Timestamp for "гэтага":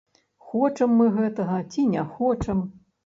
1.17-1.59